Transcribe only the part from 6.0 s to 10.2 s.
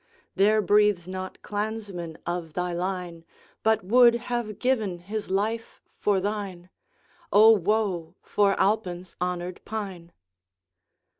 thine. O, woe for Alpine's honoured Pine!